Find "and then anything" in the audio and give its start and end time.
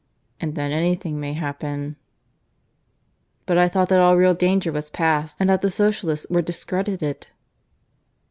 0.39-1.19